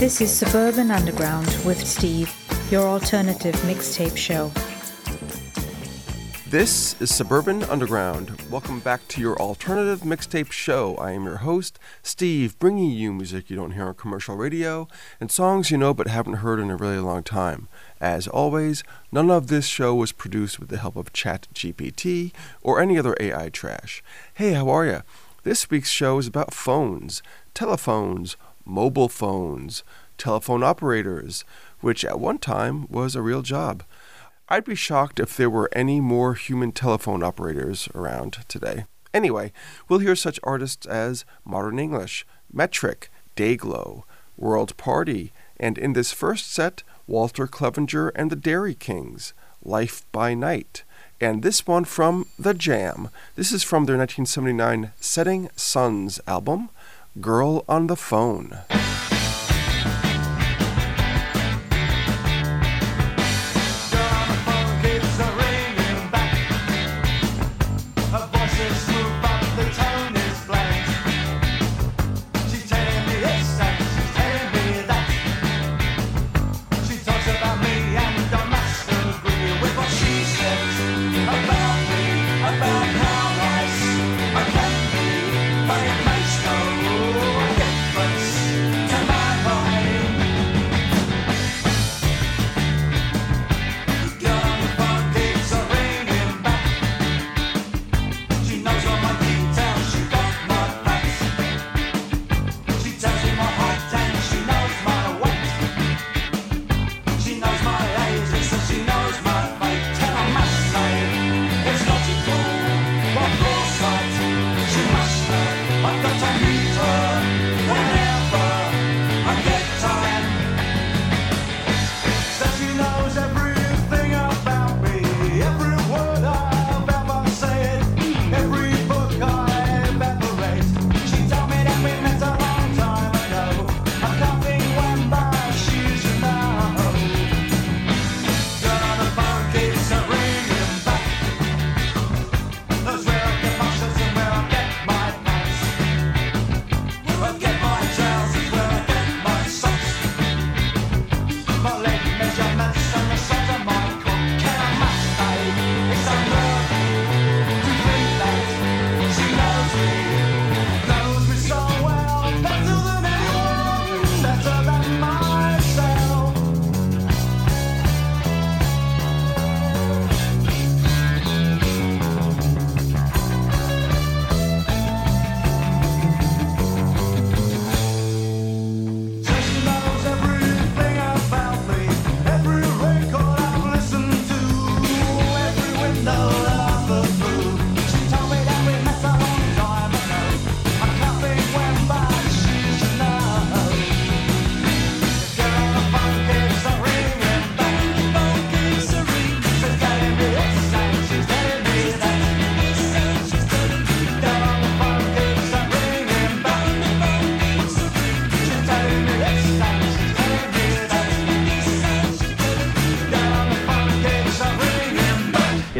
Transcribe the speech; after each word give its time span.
This 0.00 0.22
is 0.22 0.32
Suburban 0.32 0.90
Underground 0.90 1.54
with 1.62 1.86
Steve, 1.86 2.34
your 2.70 2.84
alternative 2.84 3.54
mixtape 3.56 4.16
show. 4.16 4.50
This 6.48 6.98
is 7.02 7.14
Suburban 7.14 7.64
Underground. 7.64 8.40
Welcome 8.50 8.80
back 8.80 9.06
to 9.08 9.20
your 9.20 9.36
alternative 9.36 10.00
mixtape 10.00 10.52
show. 10.52 10.96
I 10.96 11.12
am 11.12 11.24
your 11.24 11.36
host, 11.36 11.78
Steve, 12.02 12.58
bringing 12.58 12.92
you 12.92 13.12
music 13.12 13.50
you 13.50 13.56
don't 13.56 13.72
hear 13.72 13.88
on 13.88 13.94
commercial 13.94 14.36
radio 14.36 14.88
and 15.20 15.30
songs 15.30 15.70
you 15.70 15.76
know 15.76 15.92
but 15.92 16.06
haven't 16.06 16.36
heard 16.36 16.60
in 16.60 16.70
a 16.70 16.76
really 16.76 16.96
long 16.96 17.22
time. 17.22 17.68
As 18.00 18.26
always, 18.26 18.82
none 19.12 19.30
of 19.30 19.48
this 19.48 19.66
show 19.66 19.94
was 19.94 20.12
produced 20.12 20.58
with 20.58 20.70
the 20.70 20.78
help 20.78 20.96
of 20.96 21.12
ChatGPT 21.12 22.32
or 22.62 22.80
any 22.80 22.98
other 22.98 23.14
AI 23.20 23.50
trash. 23.50 24.02
Hey, 24.32 24.54
how 24.54 24.70
are 24.70 24.86
you? 24.86 25.02
This 25.42 25.68
week's 25.68 25.90
show 25.90 26.18
is 26.18 26.26
about 26.26 26.54
phones, 26.54 27.22
telephones, 27.52 28.38
mobile 28.64 29.08
phones, 29.08 29.82
telephone 30.18 30.62
operators, 30.62 31.44
which 31.80 32.04
at 32.04 32.20
one 32.20 32.38
time 32.38 32.86
was 32.88 33.14
a 33.14 33.22
real 33.22 33.42
job. 33.42 33.82
I'd 34.48 34.64
be 34.64 34.74
shocked 34.74 35.20
if 35.20 35.36
there 35.36 35.50
were 35.50 35.70
any 35.72 36.00
more 36.00 36.34
human 36.34 36.72
telephone 36.72 37.22
operators 37.22 37.88
around 37.94 38.44
today. 38.48 38.84
Anyway, 39.14 39.52
we'll 39.88 40.00
hear 40.00 40.16
such 40.16 40.40
artists 40.42 40.86
as 40.86 41.24
Modern 41.44 41.78
English, 41.78 42.26
Metric, 42.52 43.10
Dayglow, 43.36 44.02
World 44.36 44.76
Party, 44.76 45.32
and 45.58 45.78
in 45.78 45.92
this 45.92 46.12
first 46.12 46.52
set, 46.52 46.82
Walter 47.06 47.46
Clevenger 47.46 48.08
and 48.10 48.30
the 48.30 48.36
Dairy 48.36 48.74
Kings, 48.74 49.34
Life 49.62 50.04
by 50.12 50.34
Night. 50.34 50.84
And 51.20 51.42
this 51.42 51.66
one 51.66 51.84
from 51.84 52.26
The 52.38 52.54
Jam. 52.54 53.10
This 53.36 53.52
is 53.52 53.62
from 53.62 53.84
their 53.84 53.98
1979 53.98 54.92
Setting 55.00 55.50
Sons 55.54 56.18
album, 56.26 56.70
Girl 57.18 57.64
on 57.68 57.88
the 57.88 57.96
Phone. 57.96 58.60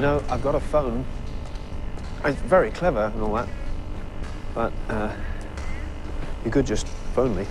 I've 0.05 0.43
got 0.43 0.55
a 0.55 0.61
phone. 0.61 1.05
It's 2.25 2.41
very 2.41 2.71
clever 2.71 3.11
and 3.13 3.23
all 3.23 3.35
that, 3.35 3.49
but 4.55 4.73
uh, 4.89 5.13
you 6.45 6.51
could 6.51 6.67
just 6.67 6.87
phone 7.15 7.37
me 7.37 7.47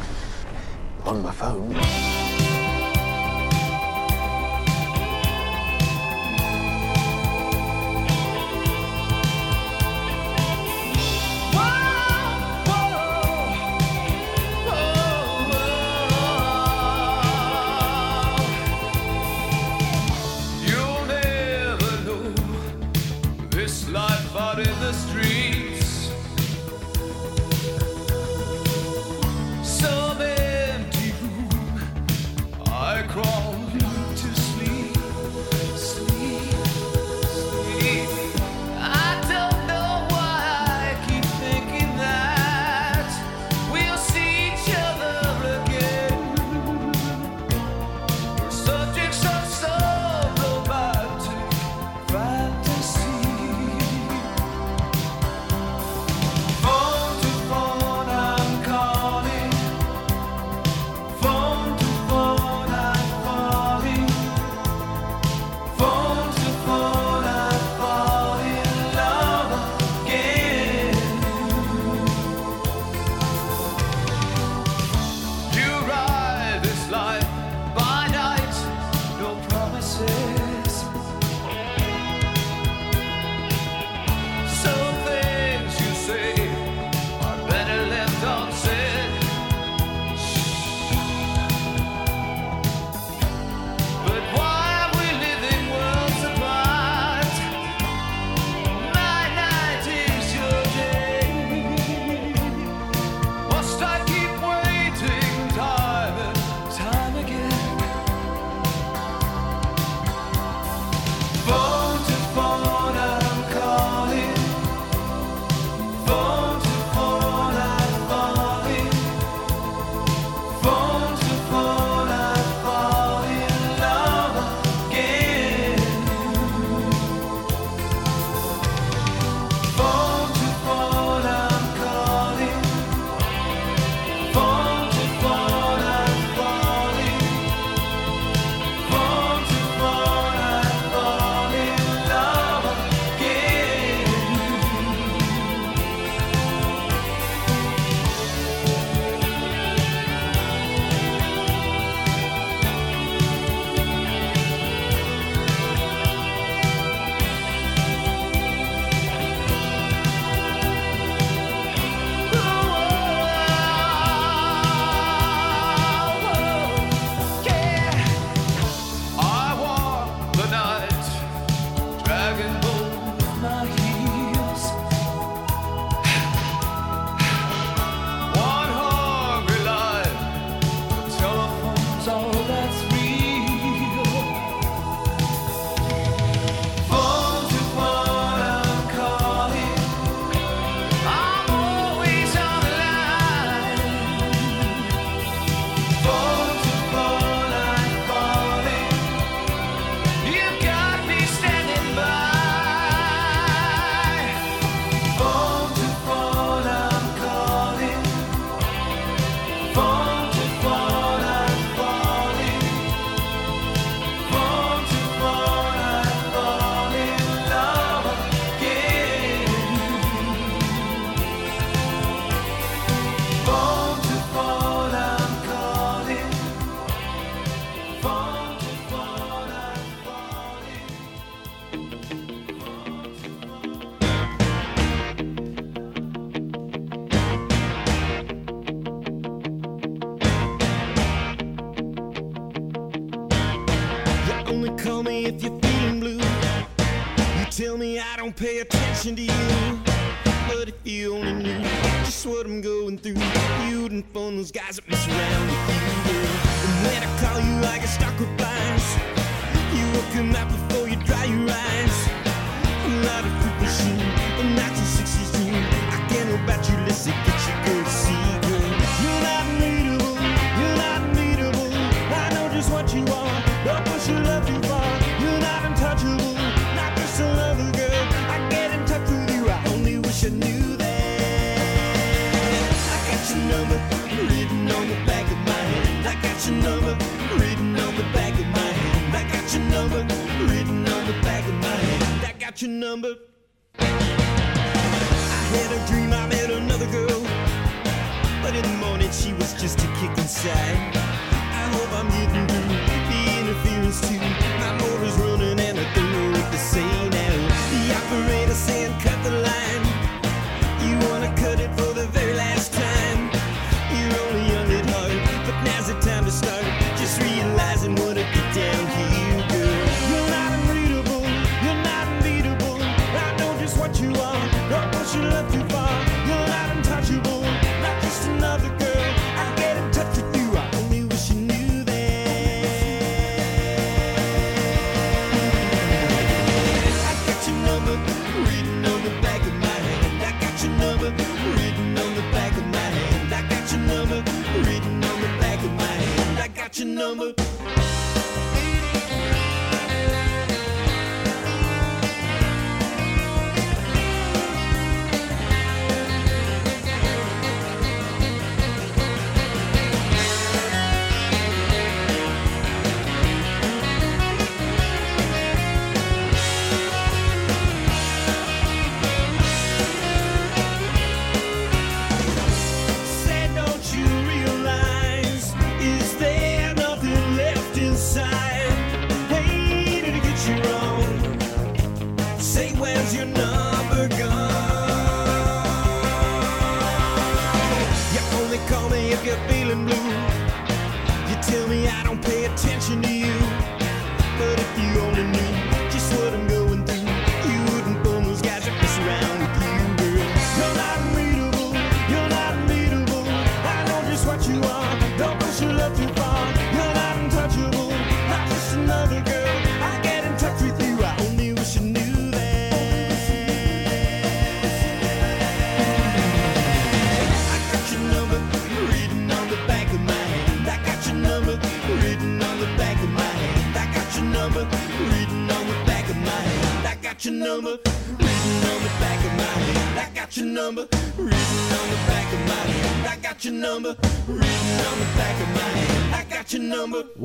on 1.06 1.22
my 1.22 1.32
phone. 1.32 2.19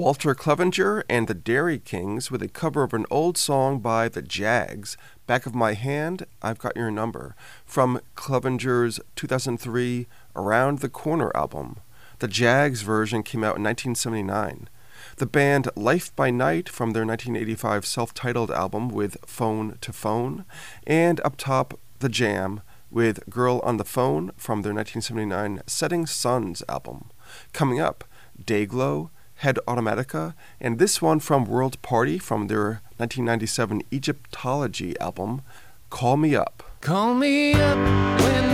Walter 0.04 0.34
Clevenger 0.34 1.02
and 1.08 1.28
the 1.28 1.32
Dairy 1.32 1.78
Kings 1.78 2.30
with 2.30 2.42
a 2.42 2.48
cover 2.48 2.82
of 2.82 2.92
an 2.92 3.06
old 3.10 3.38
song 3.38 3.78
by 3.78 4.06
the 4.06 4.20
Jags, 4.20 4.98
Back 5.26 5.46
of 5.46 5.54
My 5.54 5.72
Hand, 5.72 6.26
I've 6.42 6.58
Got 6.58 6.76
Your 6.76 6.90
Number, 6.90 7.34
from 7.64 8.02
Clevenger's 8.14 9.00
2003 9.16 10.06
Around 10.36 10.80
the 10.80 10.90
Corner 10.90 11.32
album. 11.34 11.76
The 12.18 12.28
Jags 12.28 12.82
version 12.82 13.22
came 13.22 13.42
out 13.42 13.56
in 13.56 13.62
1979. 13.62 14.68
The 15.16 15.24
band 15.24 15.70
Life 15.74 16.14
by 16.14 16.28
Night 16.28 16.68
from 16.68 16.90
their 16.90 17.06
1985 17.06 17.86
self 17.86 18.12
titled 18.12 18.50
album 18.50 18.90
with 18.90 19.16
Phone 19.24 19.78
to 19.80 19.90
Phone, 19.90 20.44
and 20.86 21.18
up 21.24 21.38
top, 21.38 21.80
The 22.00 22.10
Jam 22.10 22.60
with 22.90 23.26
Girl 23.30 23.62
on 23.64 23.78
the 23.78 23.86
Phone 23.86 24.32
from 24.36 24.60
their 24.60 24.74
1979 24.74 25.62
Setting 25.66 26.04
Sons 26.04 26.62
album. 26.68 27.10
Coming 27.54 27.80
up, 27.80 28.04
Dayglow, 28.38 29.08
Head 29.44 29.58
Automatica, 29.68 30.32
and 30.58 30.78
this 30.78 31.02
one 31.02 31.20
from 31.20 31.44
World 31.44 31.80
Party 31.82 32.18
from 32.18 32.46
their 32.46 32.80
1997 32.96 33.82
Egyptology 33.92 34.98
album, 34.98 35.42
Call 35.90 36.16
Me 36.16 36.34
Up. 36.34 36.62
Call 36.80 37.14
me 37.14 37.52
up 37.52 38.53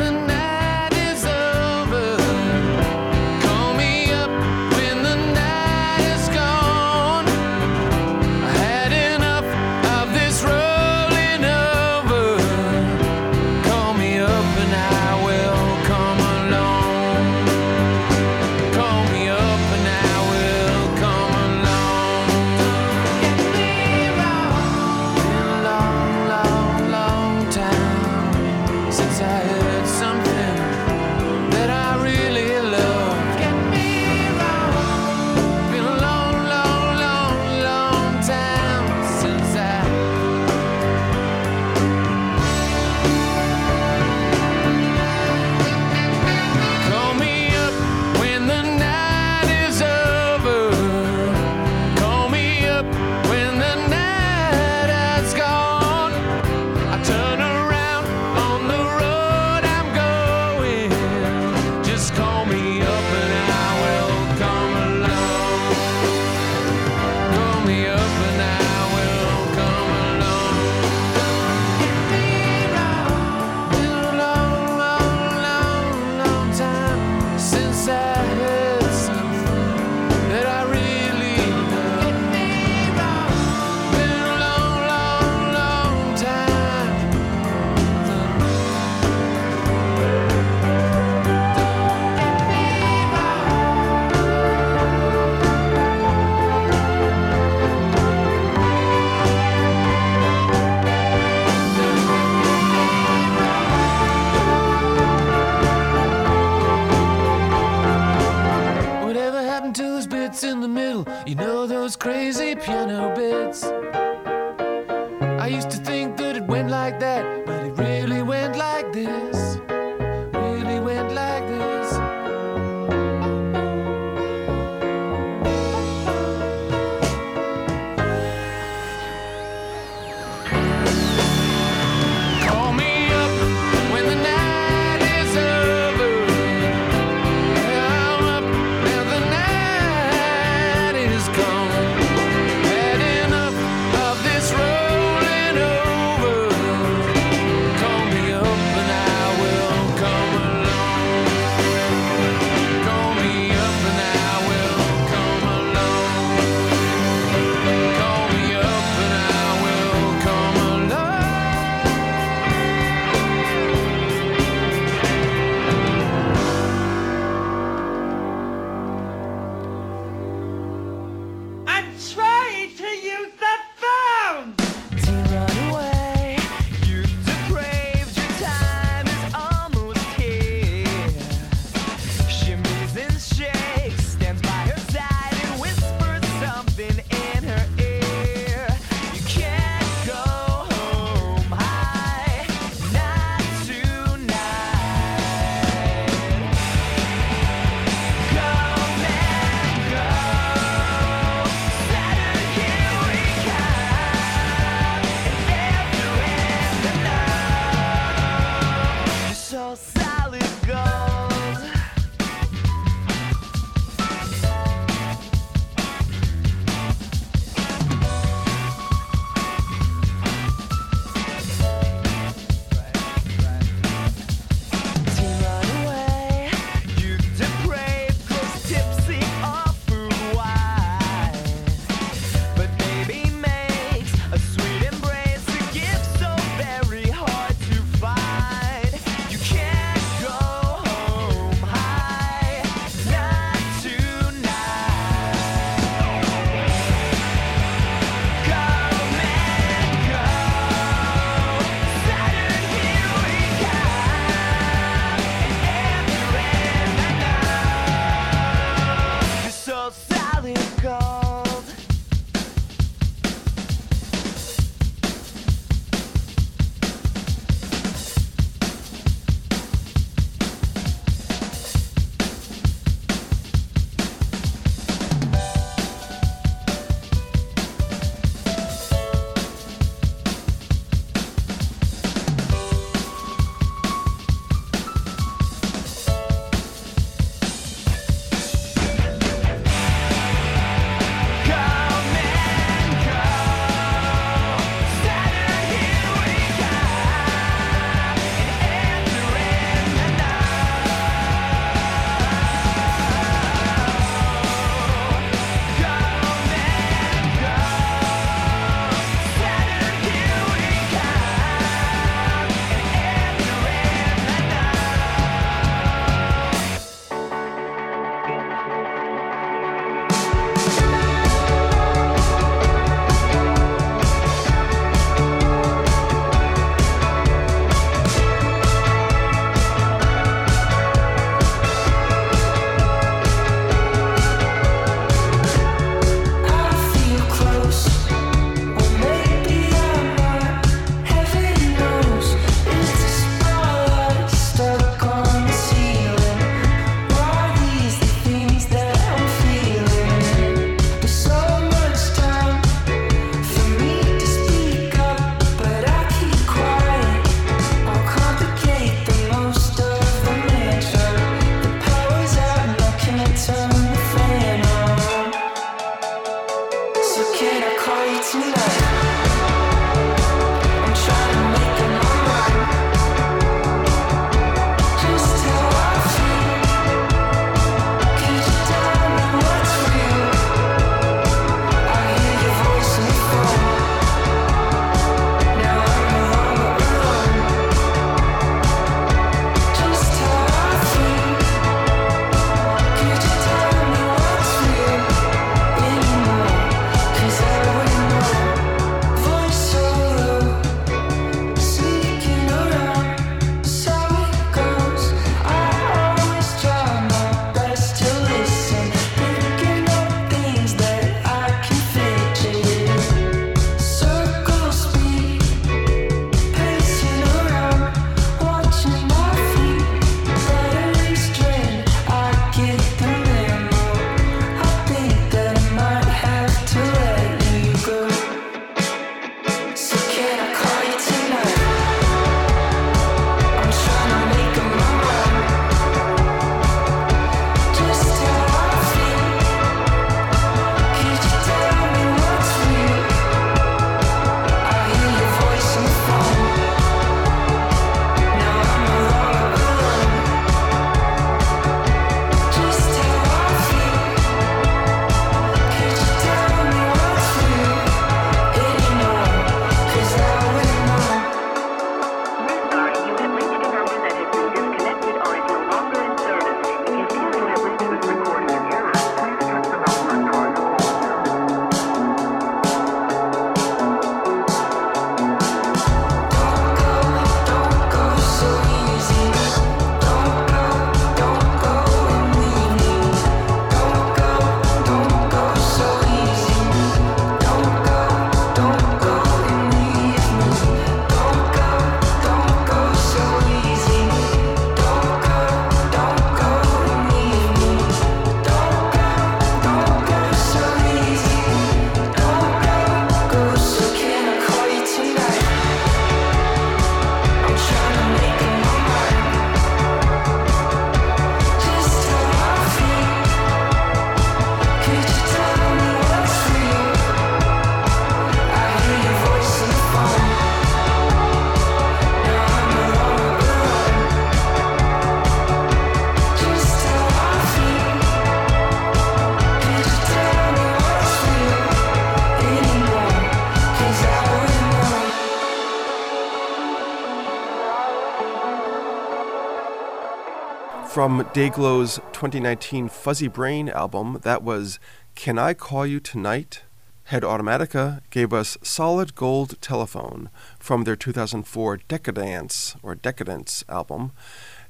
From 541.00 541.24
Dayglow's 541.32 541.94
2019 542.12 542.90
Fuzzy 542.90 543.26
Brain 543.26 543.70
album, 543.70 544.20
that 544.22 544.42
was 544.42 544.78
Can 545.14 545.38
I 545.38 545.54
Call 545.54 545.86
You 545.86 545.98
Tonight? 545.98 546.64
Head 547.04 547.22
Automatica 547.22 548.02
gave 548.10 548.34
us 548.34 548.58
Solid 548.62 549.14
Gold 549.14 549.58
Telephone 549.62 550.28
from 550.58 550.84
their 550.84 550.96
2004 550.96 551.78
Decadance 551.88 552.76
or 552.82 552.94
Decadence 552.94 553.64
album, 553.66 554.12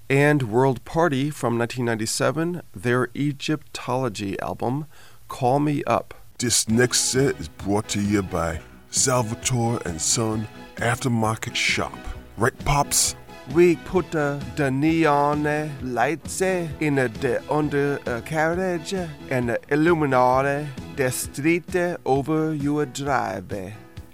and 0.08 0.44
World 0.44 0.84
Party 0.84 1.30
from 1.30 1.58
1997, 1.58 2.62
their 2.76 3.08
Egyptology 3.16 4.38
album, 4.38 4.86
Call 5.26 5.58
Me 5.58 5.82
Up. 5.82 6.14
This 6.38 6.68
next 6.68 7.10
set 7.10 7.40
is 7.40 7.48
brought 7.48 7.88
to 7.88 8.00
you 8.00 8.22
by 8.22 8.60
Salvatore 8.90 9.80
and 9.84 10.00
Son 10.00 10.46
Aftermarket 10.76 11.56
Shop. 11.56 11.98
Right, 12.36 12.56
Pops? 12.64 13.16
We 13.52 13.76
put 13.76 14.14
uh, 14.14 14.38
the 14.54 14.70
neon 14.70 15.42
lights 15.82 16.40
in 16.40 16.94
the 16.94 17.42
undercarriage 17.50 18.92
and 19.28 19.50
uh, 19.50 19.56
illuminate 19.68 20.68
the 20.96 21.10
street 21.10 21.74
over 22.06 22.54
your 22.54 22.86
drive. 22.86 23.52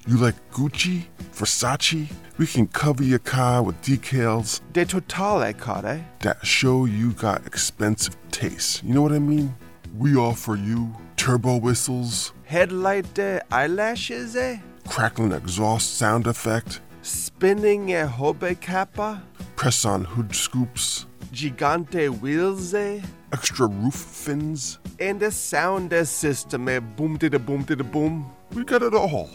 You 0.06 0.16
like 0.16 0.36
Gucci? 0.52 1.04
Versace? 1.34 2.08
We 2.38 2.46
can 2.46 2.66
cover 2.68 3.02
your 3.02 3.18
car 3.18 3.62
with 3.62 3.80
decals 3.82 4.60
The 4.72 4.86
totale 4.86 5.52
care. 5.52 6.04
that 6.20 6.46
show 6.46 6.86
you 6.86 7.12
got 7.12 7.46
expensive 7.46 8.16
taste. 8.30 8.82
You 8.84 8.94
know 8.94 9.02
what 9.02 9.12
I 9.12 9.18
mean? 9.18 9.54
We 9.98 10.16
offer 10.16 10.56
you 10.56 10.94
turbo 11.16 11.56
whistles, 11.58 12.32
Headlight 12.44 13.18
uh, 13.18 13.40
eyelashes, 13.50 14.36
uh, 14.36 14.56
crackling 14.88 15.32
exhaust 15.32 15.96
sound 15.98 16.26
effect, 16.26 16.80
spinning 17.06 17.94
a 17.94 18.06
hobe 18.06 18.60
kappa, 18.60 19.22
press 19.56 19.84
on 19.84 20.04
hood 20.04 20.34
scoops, 20.34 21.06
gigante 21.32 22.08
wheels, 22.20 22.74
uh, 22.74 23.00
extra 23.32 23.66
roof 23.66 23.94
fins. 23.94 24.78
and 24.98 25.22
a 25.22 25.30
sound 25.30 25.92
system. 26.06 26.68
Uh, 26.68 26.80
boom 26.80 27.18
to 27.18 27.28
the 27.28 27.38
boom 27.38 27.64
to 27.64 27.76
the 27.76 27.84
boom. 27.84 28.26
We 28.52 28.64
got 28.64 28.82
it 28.82 28.94
all. 28.94 29.28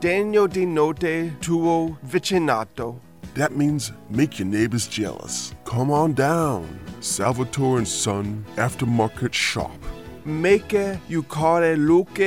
Degno 0.00 0.46
di 0.46 0.66
note 0.66 1.32
tuo 1.40 1.96
vicinato. 2.04 3.00
That 3.34 3.56
means 3.56 3.92
make 4.10 4.38
your 4.38 4.48
neighbors 4.48 4.86
jealous. 4.86 5.54
Come 5.64 5.90
on 5.90 6.14
down. 6.14 6.66
Salvatore 7.00 7.78
and 7.78 7.88
Son 7.88 8.44
Aftermarket 8.56 9.32
Shop. 9.32 9.72
Make 10.24 10.72
you 11.08 11.22
core 11.24 11.76
look 11.76 12.18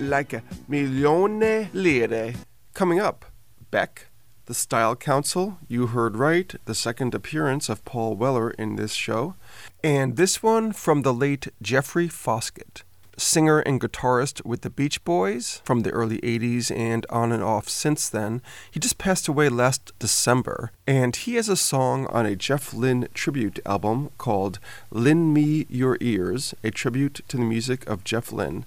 like 0.00 0.32
a 0.32 0.42
milione 0.70 1.68
lire. 1.74 2.32
Coming 2.74 3.00
up, 3.00 3.24
Beck, 3.70 4.06
the 4.52 4.56
Style 4.56 4.94
Council. 4.94 5.56
You 5.66 5.86
heard 5.86 6.18
right, 6.18 6.54
the 6.66 6.74
second 6.74 7.14
appearance 7.14 7.70
of 7.70 7.82
Paul 7.86 8.16
Weller 8.16 8.50
in 8.50 8.76
this 8.76 8.92
show. 8.92 9.34
And 9.82 10.18
this 10.18 10.42
one 10.42 10.72
from 10.72 11.00
the 11.00 11.14
late 11.14 11.48
Jeffrey 11.62 12.06
Foskett, 12.06 12.82
singer 13.16 13.60
and 13.60 13.80
guitarist 13.80 14.44
with 14.44 14.60
the 14.60 14.68
Beach 14.68 15.02
Boys 15.04 15.62
from 15.64 15.80
the 15.80 15.90
early 15.90 16.18
80s 16.18 16.70
and 16.70 17.06
on 17.08 17.32
and 17.32 17.42
off 17.42 17.70
since 17.70 18.10
then. 18.10 18.42
He 18.70 18.78
just 18.78 18.98
passed 18.98 19.26
away 19.26 19.48
last 19.48 19.90
December, 19.98 20.70
and 20.86 21.16
he 21.16 21.36
has 21.36 21.48
a 21.48 21.56
song 21.56 22.06
on 22.08 22.26
a 22.26 22.36
Jeff 22.36 22.74
Lynne 22.74 23.08
tribute 23.14 23.58
album 23.64 24.10
called 24.18 24.58
Lend 24.90 25.32
Me 25.32 25.64
Your 25.70 25.96
Ears, 26.02 26.54
a 26.62 26.70
tribute 26.70 27.22
to 27.28 27.38
the 27.38 27.42
music 27.42 27.88
of 27.88 28.04
Jeff 28.04 28.30
Lynne. 28.30 28.66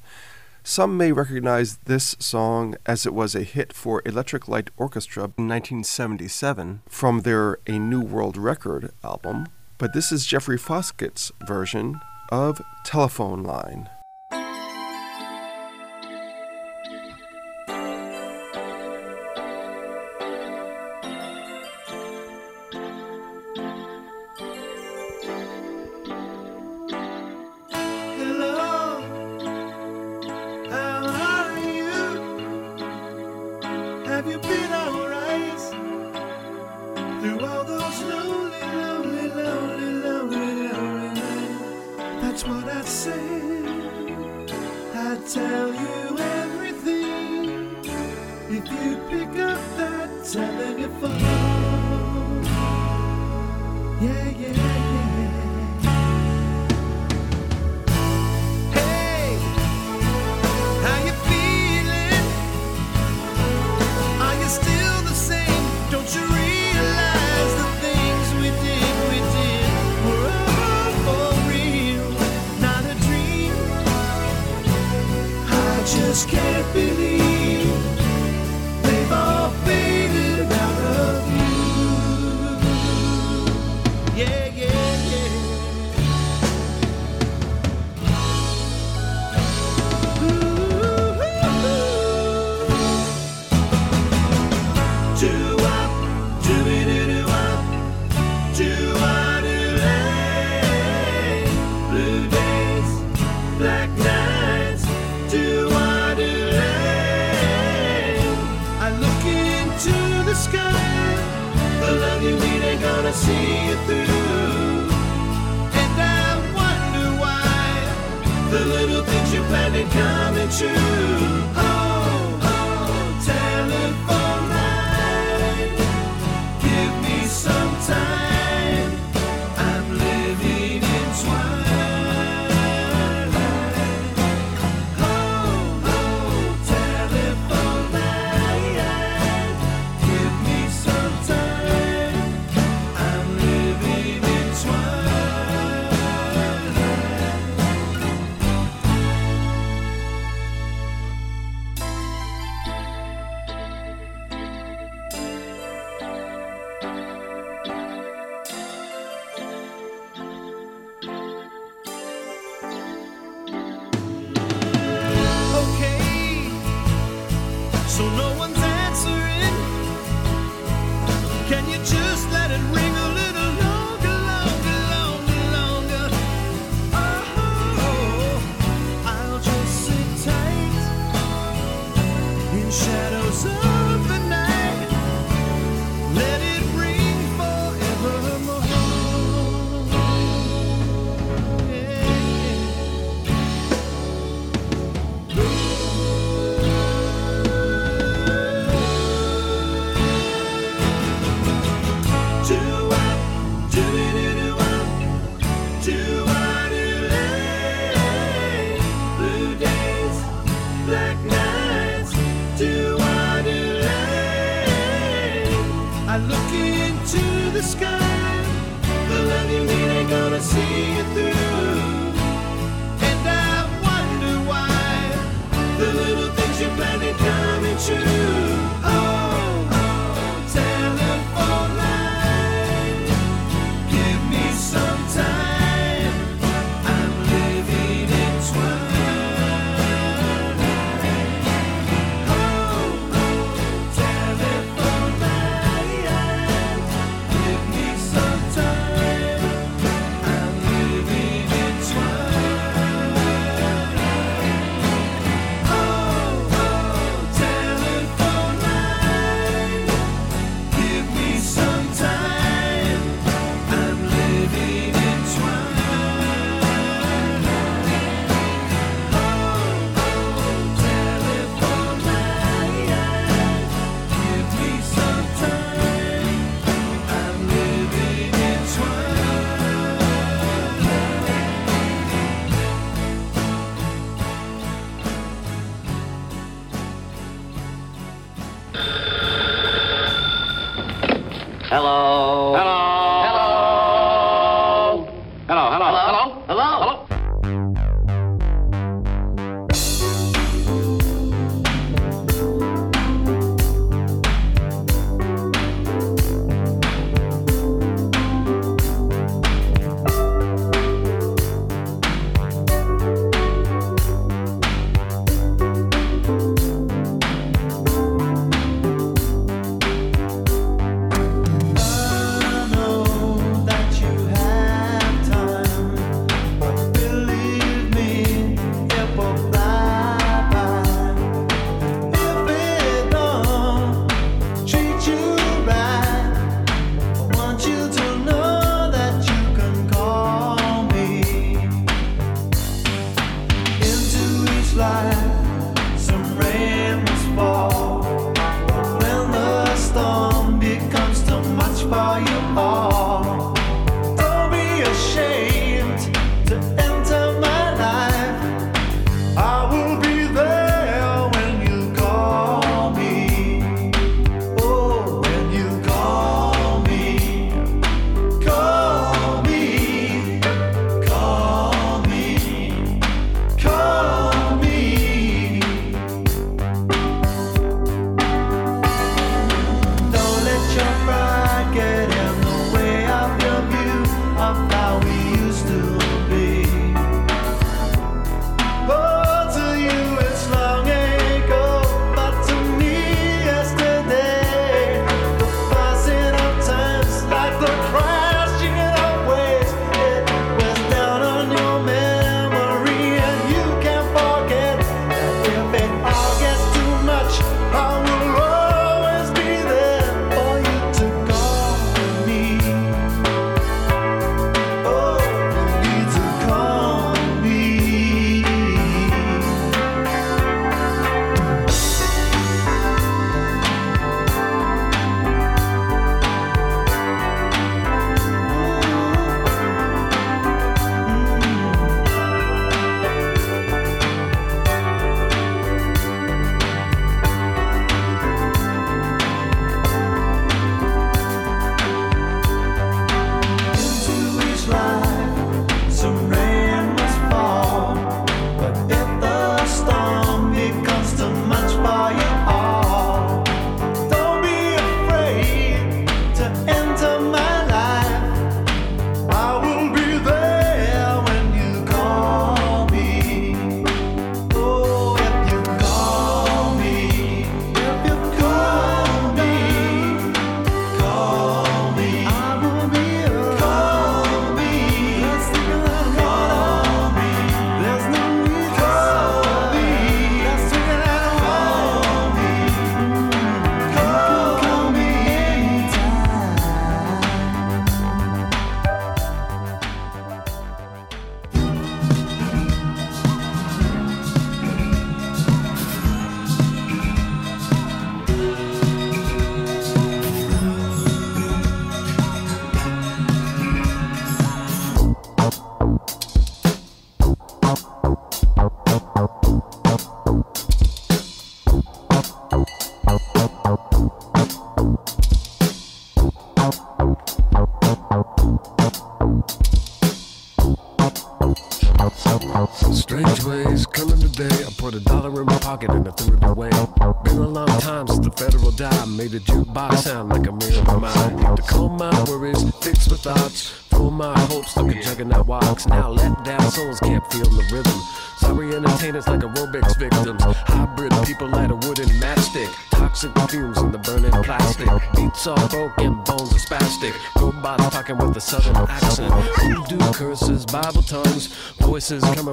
Some 0.68 0.98
may 0.98 1.12
recognize 1.12 1.78
this 1.86 2.16
song 2.18 2.76
as 2.88 3.06
it 3.06 3.14
was 3.14 3.36
a 3.36 3.44
hit 3.44 3.72
for 3.72 4.02
Electric 4.04 4.48
Light 4.48 4.72
Orchestra 4.78 5.26
in 5.38 5.48
1977 5.48 6.82
from 6.90 7.22
their 7.22 7.60
A 7.68 7.78
New 7.78 8.02
World 8.02 8.36
Record 8.36 8.92
album, 9.04 9.46
but 9.78 9.94
this 9.94 10.12
is 10.12 10.26
Jeffrey 10.26 10.58
Foskett's 10.58 11.32
version 11.46 12.02
of 12.32 12.64
Telephone 12.84 13.44
Line. 13.44 13.92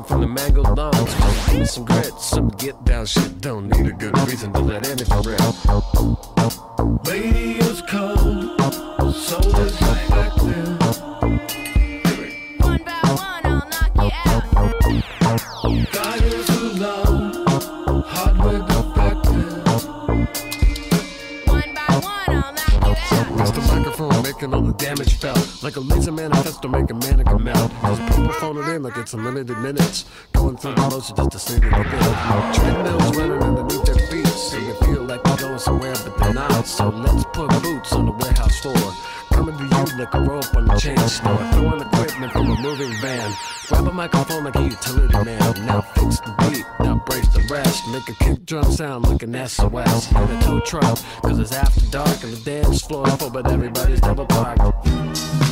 From 0.02 0.20
the 0.20 0.26
let's 37.22 37.36
put 37.36 37.62
boots 37.62 37.92
on 37.92 38.06
the 38.06 38.12
warehouse 38.12 38.60
floor. 38.60 38.92
Coming 39.32 39.56
to 39.56 39.64
you 39.64 39.98
like 39.98 40.14
a 40.14 40.20
rope 40.20 40.54
on 40.54 40.70
a 40.70 40.78
chain 40.78 40.98
store. 40.98 41.36
Throwing 41.52 41.80
equipment 41.80 42.32
from 42.32 42.50
a 42.50 42.60
moving 42.60 42.92
van. 43.00 43.32
Grab 43.68 43.86
a 43.86 43.92
microphone 43.92 44.44
like 44.44 44.56
a 44.56 44.62
utility 44.62 45.24
man. 45.24 45.66
Now 45.66 45.80
fix 45.80 46.20
the 46.20 46.34
beat, 46.38 46.64
now 46.80 47.02
brace 47.06 47.28
the 47.28 47.46
rest. 47.50 47.86
Make 47.88 48.08
a 48.08 48.24
kick 48.24 48.44
drum 48.46 48.70
sound 48.72 49.08
like 49.08 49.22
an 49.22 49.34
SOS. 49.48 50.06
Hit 50.06 50.30
a 50.30 50.40
tow 50.40 50.60
truck, 50.60 50.98
cause 51.22 51.38
it's 51.38 51.52
after 51.52 51.80
dark 51.90 52.22
and 52.22 52.32
the 52.32 52.44
dance 52.44 52.82
floor 52.82 53.06
full, 53.06 53.30
but 53.30 53.50
everybody's 53.50 54.00
double 54.00 54.26
parked. 54.26 55.51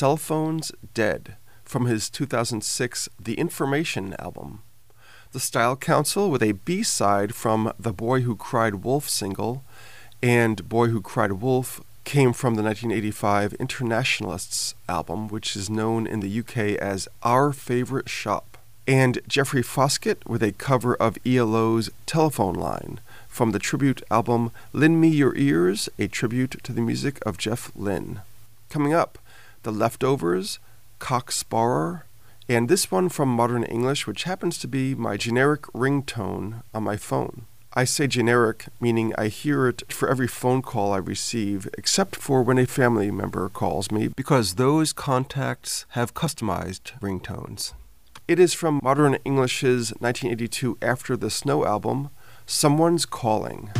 Cell 0.00 0.16
Phones 0.16 0.72
Dead 0.94 1.36
from 1.62 1.84
his 1.84 2.08
2006 2.08 3.10
The 3.22 3.34
Information 3.34 4.16
album. 4.18 4.62
The 5.32 5.40
Style 5.40 5.76
Council 5.76 6.30
with 6.30 6.42
a 6.42 6.52
B 6.52 6.82
side 6.82 7.34
from 7.34 7.70
the 7.78 7.92
Boy 7.92 8.22
Who 8.22 8.34
Cried 8.34 8.76
Wolf 8.76 9.10
single, 9.10 9.62
and 10.22 10.66
Boy 10.70 10.86
Who 10.86 11.02
Cried 11.02 11.32
Wolf 11.32 11.82
came 12.04 12.32
from 12.32 12.54
the 12.54 12.62
1985 12.62 13.52
Internationalists 13.60 14.74
album, 14.88 15.28
which 15.28 15.54
is 15.54 15.68
known 15.68 16.06
in 16.06 16.20
the 16.20 16.38
UK 16.40 16.80
as 16.80 17.06
Our 17.22 17.52
Favorite 17.52 18.08
Shop. 18.08 18.56
And 18.88 19.20
Jeffrey 19.28 19.62
Foskett 19.62 20.26
with 20.26 20.42
a 20.42 20.52
cover 20.52 20.94
of 20.94 21.18
ELO's 21.26 21.90
Telephone 22.06 22.54
Line 22.54 23.00
from 23.28 23.50
the 23.50 23.58
tribute 23.58 24.02
album 24.10 24.50
Lynne 24.72 24.98
Me 24.98 25.08
Your 25.08 25.36
Ears, 25.36 25.90
a 25.98 26.08
tribute 26.08 26.56
to 26.62 26.72
the 26.72 26.80
music 26.80 27.18
of 27.26 27.36
Jeff 27.36 27.70
Lynne. 27.76 28.22
Coming 28.70 28.94
up, 28.94 29.18
the 29.62 29.72
Leftovers, 29.72 30.58
Cock 30.98 31.32
Sparrer, 31.32 32.06
and 32.48 32.68
this 32.68 32.90
one 32.90 33.08
from 33.08 33.28
Modern 33.28 33.64
English, 33.64 34.06
which 34.06 34.24
happens 34.24 34.58
to 34.58 34.66
be 34.68 34.94
my 34.94 35.16
generic 35.16 35.62
ringtone 35.74 36.62
on 36.74 36.82
my 36.82 36.96
phone. 36.96 37.46
I 37.72 37.84
say 37.84 38.08
generic, 38.08 38.66
meaning 38.80 39.14
I 39.16 39.28
hear 39.28 39.68
it 39.68 39.92
for 39.92 40.08
every 40.08 40.26
phone 40.26 40.60
call 40.60 40.92
I 40.92 40.96
receive, 40.96 41.68
except 41.78 42.16
for 42.16 42.42
when 42.42 42.58
a 42.58 42.66
family 42.66 43.12
member 43.12 43.48
calls 43.48 43.92
me, 43.92 44.08
because 44.08 44.54
those 44.54 44.92
contacts 44.92 45.86
have 45.90 46.12
customized 46.12 46.98
ringtones. 47.00 47.74
It 48.26 48.40
is 48.40 48.54
from 48.54 48.80
Modern 48.82 49.14
English's 49.24 49.90
1982 50.00 50.78
After 50.82 51.16
the 51.16 51.30
Snow 51.30 51.64
album, 51.64 52.10
Someone's 52.44 53.06
Calling. 53.06 53.70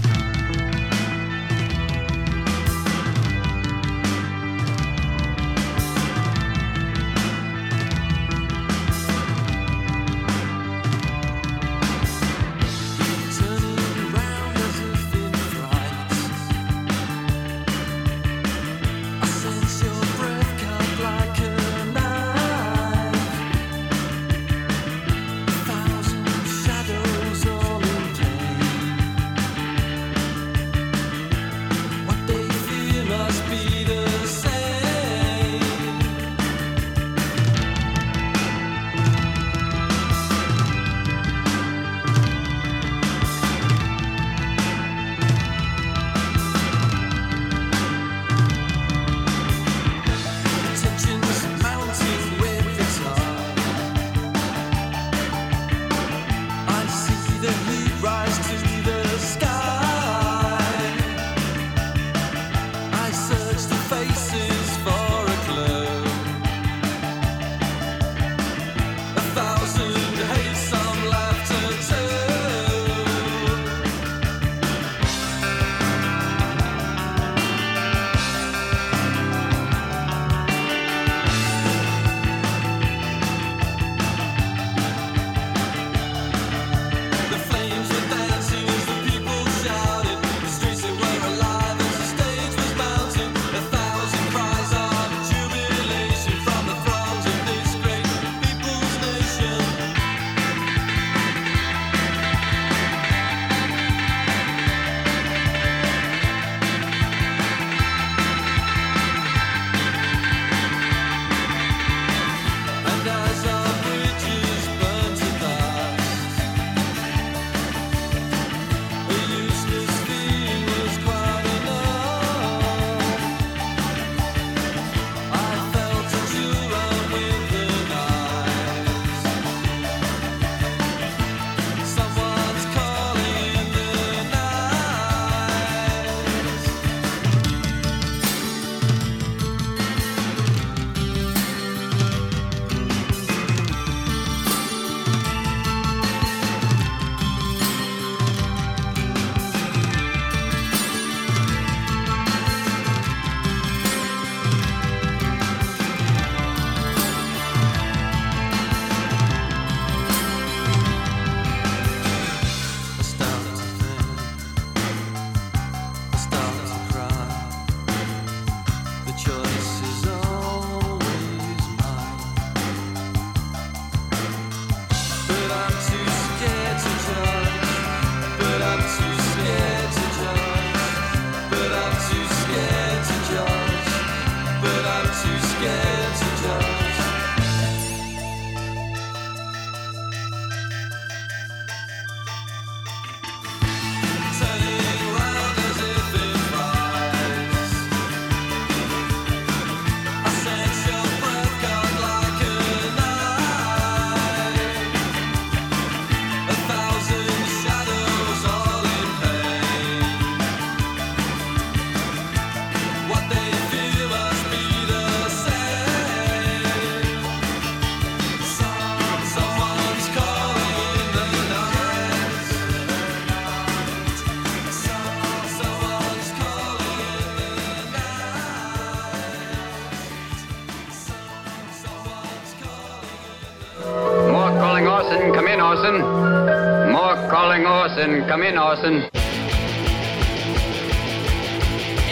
Orson. 235.81 236.93
More 236.93 237.16
calling 237.31 237.64
Orson. 237.64 238.26
Come 238.28 238.43
in, 238.43 238.59
Orson. 238.59 238.97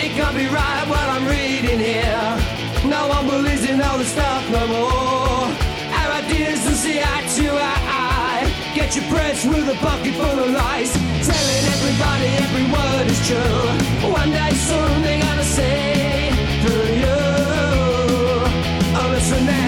It 0.01 0.11
can't 0.17 0.35
be 0.35 0.47
right 0.47 0.85
what 0.89 1.07
I'm 1.15 1.27
reading 1.27 1.79
here. 1.79 2.39
No 2.89 3.09
one 3.09 3.27
believes 3.27 3.69
in 3.69 3.83
all 3.83 3.99
the 3.99 4.05
stuff 4.05 4.51
no 4.51 4.67
more. 4.69 5.53
Our 6.01 6.11
ideas 6.23 6.67
and 6.67 6.77
see 6.77 7.01
eye 7.01 7.27
to 7.37 7.49
eye. 7.53 8.73
Get 8.75 8.97
your 8.97 9.05
press 9.13 9.45
with 9.45 9.69
a 9.69 9.77
bucket 9.85 10.15
full 10.15 10.39
of 10.45 10.51
lies. 10.51 10.93
Telling 11.29 11.65
everybody 11.77 12.29
every 12.45 12.67
word 12.73 13.07
is 13.07 13.21
true. 13.29 14.11
One 14.11 14.31
day 14.31 14.55
soon 14.55 15.03
they're 15.03 15.21
gonna 15.21 15.45
say, 15.45 16.31
through 16.63 16.95
you, 17.03 17.19
oh, 18.97 19.09
listen 19.13 19.45
now. 19.45 19.68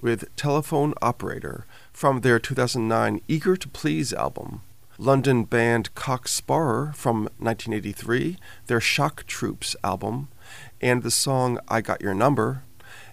With 0.00 0.34
Telephone 0.34 0.92
Operator 1.00 1.64
from 1.92 2.22
their 2.22 2.40
2009 2.40 3.20
Eager 3.28 3.56
to 3.56 3.68
Please 3.68 4.12
album. 4.12 4.62
London 4.98 5.44
band 5.44 5.94
Cock 5.94 6.26
Sparrer 6.26 6.92
from 6.96 7.28
1983, 7.38 8.38
their 8.66 8.80
Shock 8.80 9.24
Troops 9.28 9.76
album, 9.84 10.26
and 10.80 11.04
the 11.04 11.12
song 11.12 11.60
I 11.68 11.80
Got 11.80 12.00
Your 12.00 12.12
Number, 12.14 12.64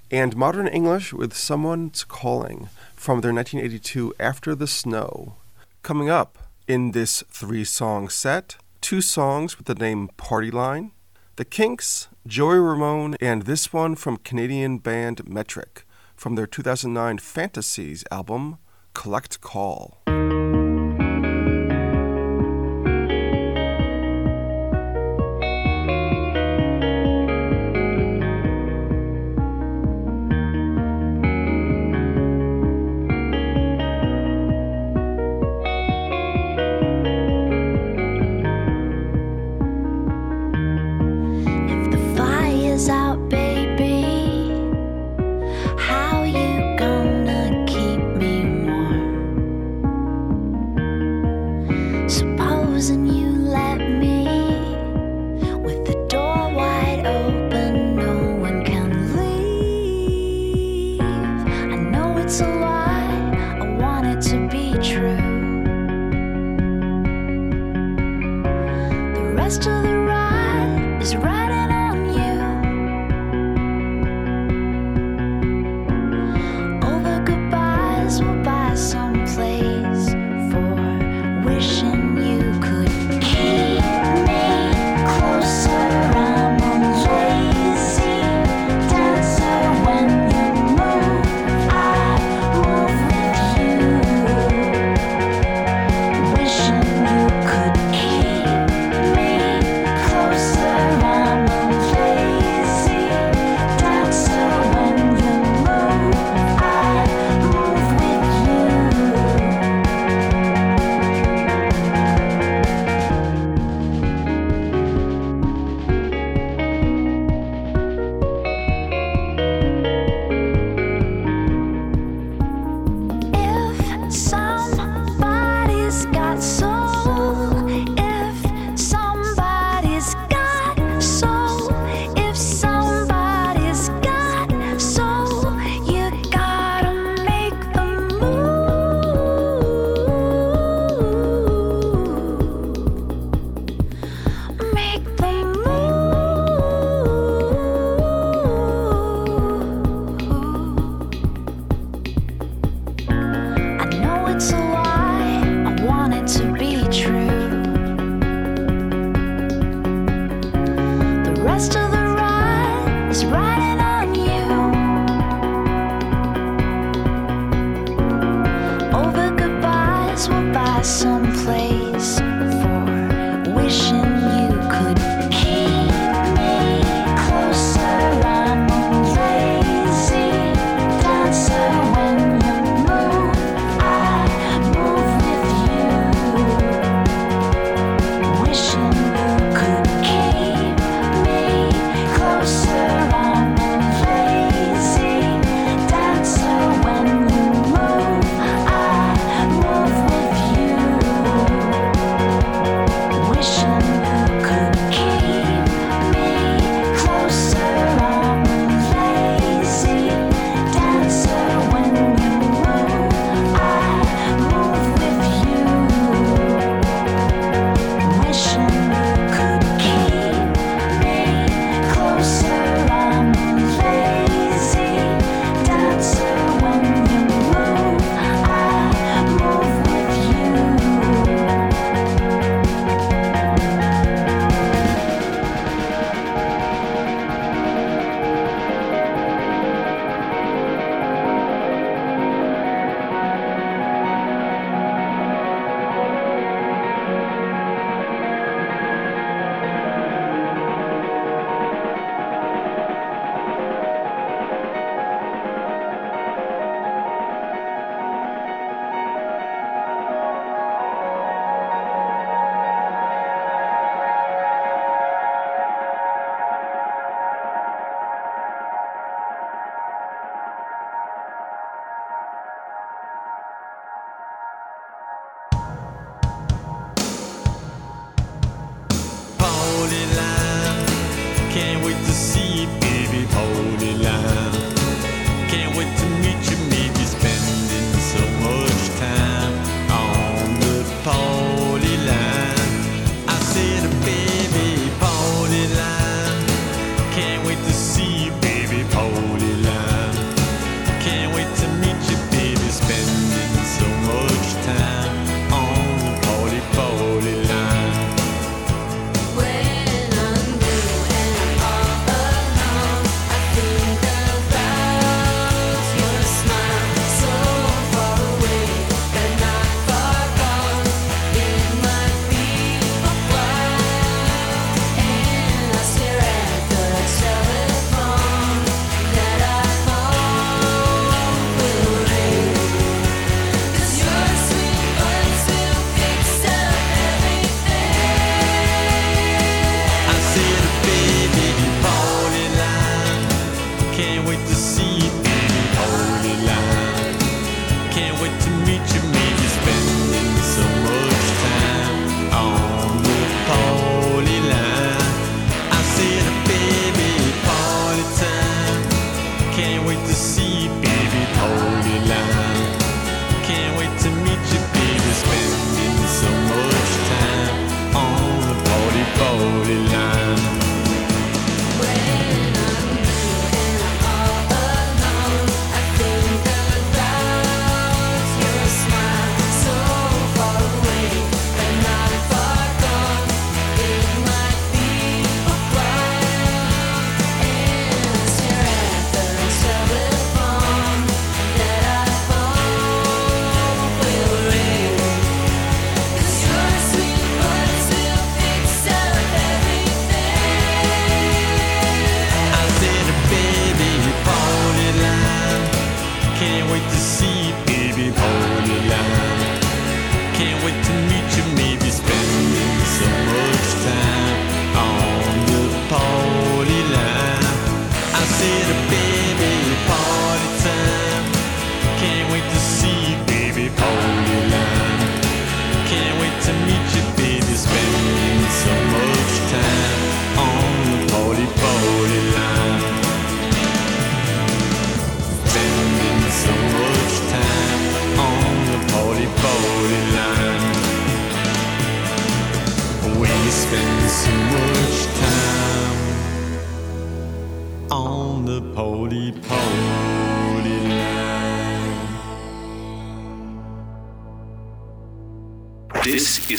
and 0.09 0.35
Modern 0.35 0.67
English 0.67 1.13
with 1.13 1.35
Someone's 1.35 2.03
Calling 2.03 2.69
from 2.95 3.21
their 3.21 3.33
1982 3.33 4.15
After 4.19 4.55
the 4.55 4.65
Snow. 4.65 5.35
Coming 5.83 6.09
up 6.09 6.39
in 6.67 6.93
this 6.93 7.23
three 7.29 7.63
song 7.63 8.09
set, 8.09 8.55
two 8.81 9.01
songs 9.01 9.59
with 9.59 9.67
the 9.67 9.75
name 9.75 10.09
Party 10.17 10.49
Line, 10.49 10.93
The 11.35 11.45
Kinks, 11.45 12.07
Joey 12.25 12.57
Ramone, 12.57 13.15
and 13.21 13.43
this 13.43 13.71
one 13.71 13.93
from 13.93 14.17
Canadian 14.17 14.79
band 14.79 15.29
Metric 15.29 15.84
from 16.25 16.33
their 16.33 16.47
2009 16.47 17.19
Fantasies 17.19 18.03
album, 18.09 18.57
Collect 18.95 19.41
Call. 19.41 20.01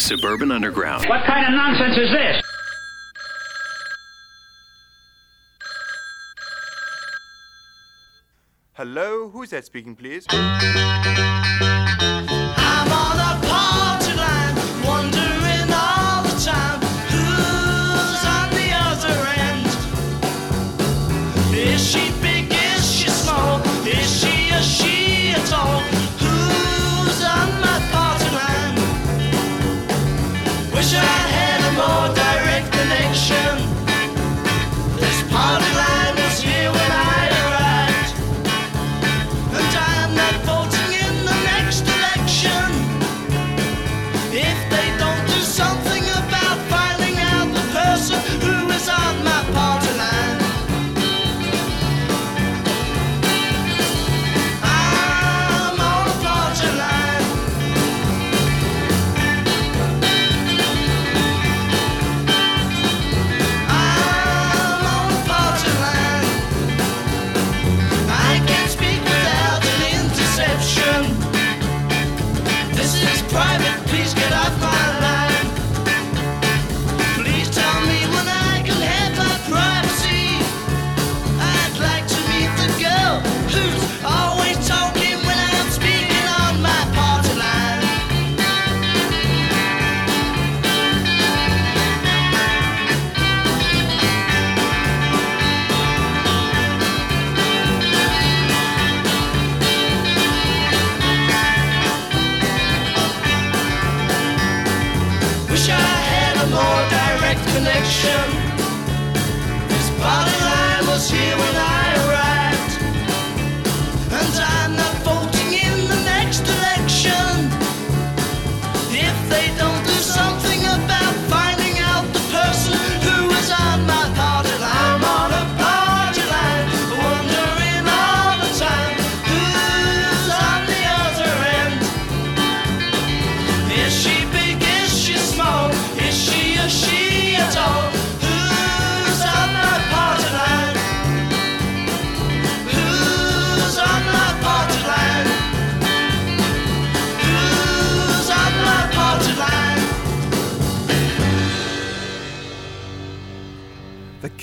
Suburban 0.06 0.52
Underground. 0.52 1.04
What 1.08 1.24
kind 1.26 1.44
of 1.46 1.52
nonsense 1.52 1.98
is 1.98 2.10
this? 2.12 2.42
Hello, 8.74 9.28
who's 9.30 9.50
that 9.50 9.64
speaking, 9.64 9.96
please? 9.96 10.24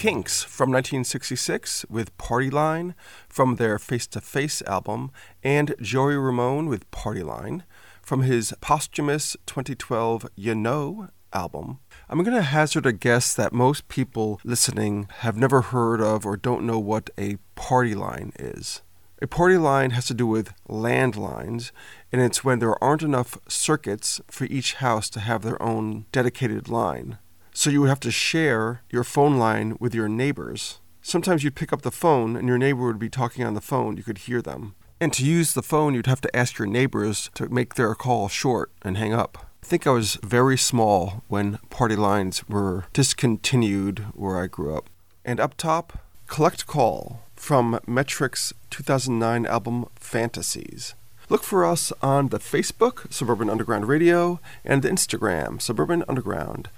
Kinks 0.03 0.43
from 0.43 0.69
1966 0.69 1.85
with 1.89 2.17
Party 2.17 2.49
Line 2.49 2.93
from 3.29 3.55
their 3.55 3.79
Face 3.79 4.05
to 4.07 4.19
Face 4.19 4.61
album, 4.63 5.11
and 5.41 5.75
Joey 5.79 6.17
Ramone 6.17 6.65
with 6.65 6.91
Party 6.91 7.23
Line 7.23 7.63
from 8.01 8.23
his 8.23 8.53
posthumous 8.59 9.37
2012 9.45 10.27
You 10.35 10.55
Know 10.55 11.07
album. 11.31 11.79
I'm 12.09 12.21
going 12.21 12.35
to 12.35 12.41
hazard 12.41 12.85
a 12.85 12.91
guess 12.91 13.33
that 13.33 13.53
most 13.53 13.87
people 13.87 14.41
listening 14.43 15.07
have 15.19 15.37
never 15.37 15.61
heard 15.61 16.01
of 16.01 16.25
or 16.25 16.35
don't 16.35 16.65
know 16.65 16.79
what 16.79 17.09
a 17.17 17.37
party 17.55 17.95
line 17.95 18.33
is. 18.37 18.81
A 19.21 19.27
party 19.27 19.57
line 19.57 19.91
has 19.91 20.07
to 20.07 20.13
do 20.13 20.27
with 20.27 20.53
landlines, 20.67 21.71
and 22.11 22.21
it's 22.21 22.43
when 22.43 22.59
there 22.59 22.83
aren't 22.83 23.03
enough 23.03 23.37
circuits 23.47 24.19
for 24.27 24.43
each 24.43 24.73
house 24.73 25.09
to 25.11 25.21
have 25.21 25.43
their 25.43 25.61
own 25.63 26.07
dedicated 26.11 26.67
line. 26.67 27.19
So 27.53 27.69
you 27.69 27.81
would 27.81 27.89
have 27.89 27.99
to 28.01 28.11
share 28.11 28.81
your 28.89 29.03
phone 29.03 29.37
line 29.37 29.77
with 29.79 29.93
your 29.93 30.09
neighbors. 30.09 30.79
Sometimes 31.01 31.43
you'd 31.43 31.55
pick 31.55 31.71
up 31.71 31.83
the 31.83 31.91
phone 31.91 32.35
and 32.35 32.47
your 32.47 32.57
neighbor 32.57 32.87
would 32.87 32.99
be 32.99 33.09
talking 33.09 33.45
on 33.45 33.53
the 33.53 33.61
phone. 33.61 33.97
You 33.97 34.03
could 34.03 34.19
hear 34.19 34.41
them. 34.41 34.75
And 34.99 35.11
to 35.13 35.25
use 35.25 35.53
the 35.53 35.61
phone, 35.61 35.93
you'd 35.93 36.07
have 36.07 36.21
to 36.21 36.35
ask 36.35 36.57
your 36.57 36.67
neighbors 36.67 37.29
to 37.35 37.49
make 37.49 37.75
their 37.75 37.93
call 37.93 38.29
short 38.29 38.71
and 38.81 38.97
hang 38.97 39.13
up. 39.13 39.49
I 39.61 39.65
think 39.65 39.85
I 39.85 39.91
was 39.91 40.17
very 40.23 40.57
small 40.57 41.23
when 41.27 41.59
party 41.69 41.95
lines 41.95 42.47
were 42.47 42.85
discontinued 42.93 43.99
where 44.13 44.37
I 44.41 44.47
grew 44.47 44.75
up. 44.75 44.89
And 45.25 45.39
up 45.39 45.55
top, 45.55 45.99
Collect 46.27 46.67
Call 46.67 47.21
from 47.35 47.79
Metric's 47.85 48.53
2009 48.69 49.45
album 49.45 49.85
Fantasies. 49.95 50.95
Look 51.29 51.43
for 51.43 51.65
us 51.65 51.93
on 52.01 52.29
the 52.29 52.39
Facebook, 52.39 53.11
Suburban 53.11 53.49
Underground 53.49 53.87
Radio, 53.87 54.39
and 54.65 54.81
the 54.81 54.89
Instagram, 54.89 55.61
Suburban 55.61 56.03
Underground. 56.07 56.69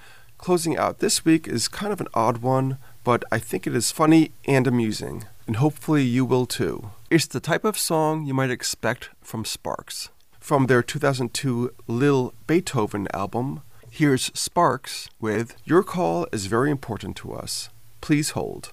Closing 0.46 0.78
out 0.78 1.00
this 1.00 1.26
week 1.26 1.48
is 1.48 1.68
kind 1.68 1.92
of 1.92 2.00
an 2.00 2.08
odd 2.14 2.38
one, 2.38 2.78
but 3.04 3.24
I 3.32 3.40
think 3.40 3.66
it 3.66 3.76
is 3.76 3.90
funny 3.90 4.30
and 4.48 4.68
amusing, 4.68 5.24
and 5.48 5.56
hopefully 5.56 6.04
you 6.04 6.24
will 6.24 6.46
too. 6.46 6.92
It's 7.10 7.26
the 7.26 7.40
type 7.40 7.66
of 7.66 7.80
song 7.80 8.28
you 8.28 8.36
might 8.36 8.52
expect 8.52 9.10
from 9.24 9.44
Sparks. 9.44 10.10
From 10.40 10.68
their 10.68 10.84
2002 10.84 11.74
Lil 11.88 12.32
Beethoven 12.46 13.08
album, 13.12 13.64
here's 13.90 14.26
Sparks 14.36 15.10
with 15.20 15.56
Your 15.66 15.82
Call 15.82 16.28
is 16.32 16.46
Very 16.46 16.70
Important 16.70 17.16
to 17.16 17.34
Us. 17.34 17.70
Please 18.02 18.38
hold. 18.38 18.72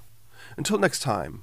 Until 0.59 0.77
next 0.77 1.01
time. 1.01 1.43